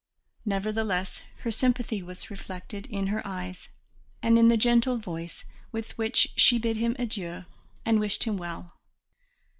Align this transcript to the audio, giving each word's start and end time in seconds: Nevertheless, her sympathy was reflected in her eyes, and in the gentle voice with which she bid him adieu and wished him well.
Nevertheless, 0.45 1.21
her 1.41 1.51
sympathy 1.51 2.01
was 2.01 2.31
reflected 2.31 2.87
in 2.87 3.05
her 3.05 3.21
eyes, 3.23 3.69
and 4.23 4.35
in 4.39 4.47
the 4.49 4.57
gentle 4.57 4.97
voice 4.97 5.45
with 5.71 5.95
which 5.95 6.29
she 6.35 6.57
bid 6.57 6.77
him 6.77 6.95
adieu 6.97 7.43
and 7.85 7.99
wished 7.99 8.23
him 8.23 8.35
well. 8.35 8.73